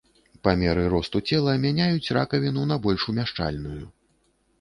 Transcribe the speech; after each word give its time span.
Па 0.45 0.51
меры 0.61 0.85
росту 0.93 1.19
цела 1.29 1.53
мяняюць 1.65 2.13
ракавіну 2.17 2.63
на 2.71 2.79
больш 2.87 3.05
умяшчальную. 3.13 3.83